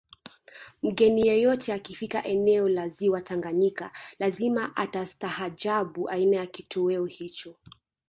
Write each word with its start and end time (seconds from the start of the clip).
Mgeni 0.83 1.27
yeyote 1.27 1.73
akifika 1.73 2.23
eneo 2.25 2.69
la 2.69 2.89
ziwa 2.89 3.21
Tanganyika 3.21 3.91
lazima 4.19 4.75
atastahajabu 4.75 6.09
aina 6.09 6.37
ya 6.37 6.45
kitoweo 6.47 7.05
hicho 7.05 7.55